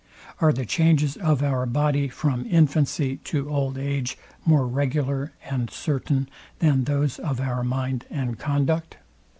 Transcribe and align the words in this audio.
Are 0.39 0.51
the 0.51 0.65
changes 0.65 1.15
of 1.15 1.43
our 1.43 1.67
body 1.67 2.07
from 2.07 2.47
infancy 2.49 3.17
to 3.25 3.51
old 3.51 3.77
age 3.77 4.17
more 4.43 4.65
regular 4.65 5.31
and 5.47 5.69
certain 5.69 6.27
than 6.57 6.85
those 6.85 7.19
of 7.19 7.39
our 7.39 7.63
mind 7.63 8.05
and 8.09 8.39
conduct? 8.39 8.97